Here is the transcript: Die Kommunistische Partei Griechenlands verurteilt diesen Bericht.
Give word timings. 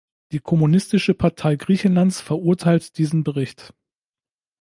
Die 0.31 0.39
Kommunistische 0.39 1.13
Partei 1.13 1.57
Griechenlands 1.57 2.21
verurteilt 2.21 2.97
diesen 2.97 3.23
Bericht. 3.23 3.71